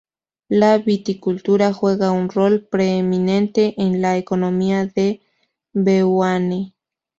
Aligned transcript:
La 0.49 0.79
viticultura 0.79 1.73
juega 1.73 2.09
un 2.09 2.27
rol 2.27 2.65
preeminente 2.71 3.75
en 3.77 4.01
la 4.01 4.17
economía 4.17 4.87
de 4.87 5.21
Beaune. 5.73 6.73